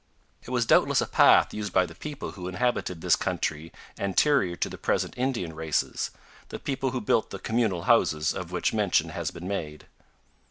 It 0.41 0.49
was 0.49 0.65
doubtless 0.65 0.99
a 1.01 1.05
path 1.05 1.53
used 1.53 1.73
by 1.73 1.85
the 1.85 1.93
people 1.93 2.31
who 2.31 2.47
inhabited 2.47 3.01
this 3.01 3.15
country 3.15 3.71
anterior 3.99 4.55
to 4.55 4.67
the 4.67 4.79
present 4.79 5.13
Indian 5.15 5.53
races 5.53 6.09
the 6.49 6.57
people 6.57 6.89
who 6.89 6.99
built 7.01 7.29
the 7.29 7.37
communal 7.37 7.83
houses 7.83 8.33
of 8.33 8.51
which 8.51 8.73
mention 8.73 9.09
has 9.09 9.29
been 9.29 9.47
made. 9.47 9.85